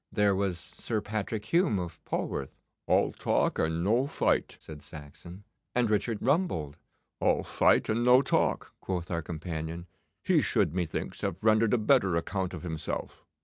[0.11, 2.55] There was Sir Patrick Hume of Polwarth'
[2.87, 5.43] 'All talk and no fight,' said Saxon.
[5.75, 6.75] 'And Richard Rumbold.'
[7.19, 9.85] 'All fight and no talk,' quoth our companion.
[10.23, 13.23] 'He should, methinks, have rendered a better account of himself.